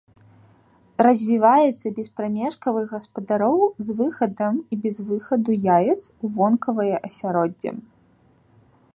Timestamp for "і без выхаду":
4.75-5.51